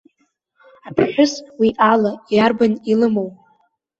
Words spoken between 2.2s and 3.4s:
иарбан илымоу.